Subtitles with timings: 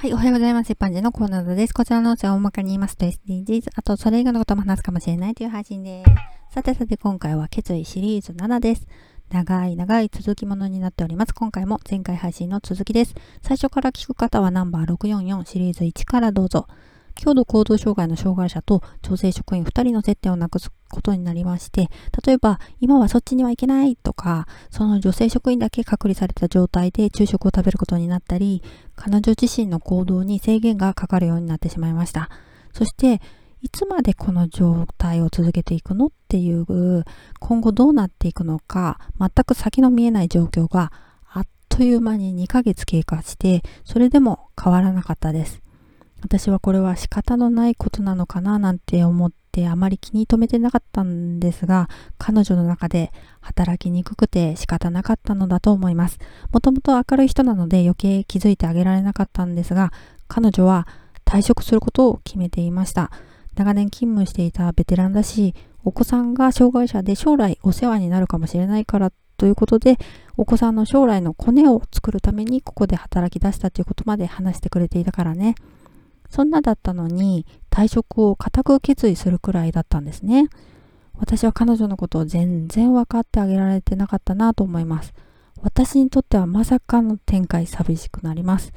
[0.00, 0.70] はい、おはようございます。
[0.70, 1.74] 一般人のコーナーです。
[1.74, 6.54] こちらの音声を大まかに言いますと SDGs、あとそれ以外のことも話すかもしれないという配信です。
[6.54, 8.86] さてさて今回は決意シリーズ7です。
[9.28, 11.34] 長い長い続きものになっております。
[11.34, 13.16] 今回も前回配信の続きです。
[13.42, 16.68] 最初から聞く方はナンバー644シリーズ1からどうぞ。
[17.18, 21.88] 強度行動障害の障害者と女性職員2人の接点をなくすことになりまして、
[22.24, 28.62] 例えば、今はそっちには行けないとか、その女性職員だけ隔離された状態で昼食を食べることになったり、
[28.94, 32.30] 彼女自身の行動に制限がかかるようになってしまいました。
[32.72, 33.20] そして、
[33.62, 37.04] いつまでこの状態を続けていくのっていう、
[37.40, 40.92] 今後どうなっていくのか、全く先の見えない状況が
[41.32, 45.60] あっという間に2ヶ月経過して、それでも変わらなかったです。
[46.20, 56.18] 私はこれは仕方のないことなのかななんて思ってあまり気に留めてなかったんですが、彼女の中で働きにくくて仕方なかったのだと思います。
[56.52, 59.92] もともと明るい人なので余計気づいてあげられなかったんですが、
[60.26, 60.88] 彼女は
[61.24, 63.10] 退職することを決めていました。
[63.54, 65.54] 長年勤務していたベテランだし、
[65.84, 69.98] お子さんが障害者で将来お世話になるかもしれないからということで、
[70.36, 75.54] お子さんの将来のコネを作るためにここで働き出したということまで話してくれていたからね。
[76.28, 80.48] そんなだったのに退職を固く決意するくらいだったんですね。
[81.14, 85.14] 私は彼女のことを全然分かってあげられてなかったなと思います。
[85.60, 88.72] 私にとってはまさかの展開寂しくなります。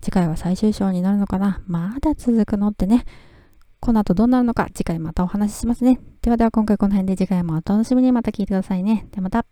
[0.00, 1.62] 次回は最終章になるのかな？
[1.66, 3.04] まだ続くのってね。
[3.78, 4.68] この後どうなるのか？
[4.74, 6.00] 次回またお話ししますね。
[6.22, 9.06] ではでは今回この辺で次回もお楽しみにまた聞いてくださいね。
[9.12, 9.46] ではまた。